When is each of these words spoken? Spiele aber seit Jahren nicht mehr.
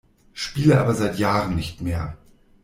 Spiele 0.33 0.79
aber 0.81 0.95
seit 0.95 1.19
Jahren 1.19 1.55
nicht 1.55 1.81
mehr. 1.81 2.17